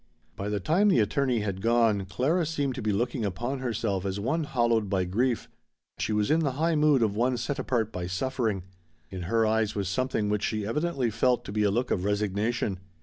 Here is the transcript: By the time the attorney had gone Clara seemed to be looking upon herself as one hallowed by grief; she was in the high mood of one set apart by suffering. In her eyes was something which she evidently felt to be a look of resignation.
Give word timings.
By 0.35 0.49
the 0.49 0.59
time 0.59 0.87
the 0.89 0.99
attorney 0.99 1.41
had 1.41 1.61
gone 1.61 2.05
Clara 2.07 2.47
seemed 2.47 2.73
to 2.73 2.81
be 2.81 2.91
looking 2.91 3.23
upon 3.23 3.59
herself 3.59 4.03
as 4.03 4.19
one 4.19 4.45
hallowed 4.45 4.89
by 4.89 5.03
grief; 5.05 5.47
she 5.99 6.11
was 6.11 6.31
in 6.31 6.39
the 6.39 6.53
high 6.53 6.73
mood 6.75 7.03
of 7.03 7.15
one 7.15 7.37
set 7.37 7.59
apart 7.59 7.93
by 7.93 8.07
suffering. 8.07 8.63
In 9.11 9.21
her 9.29 9.45
eyes 9.45 9.75
was 9.75 9.87
something 9.87 10.27
which 10.27 10.41
she 10.43 10.65
evidently 10.65 11.11
felt 11.11 11.45
to 11.45 11.51
be 11.51 11.61
a 11.61 11.69
look 11.69 11.91
of 11.91 12.03
resignation. 12.03 12.79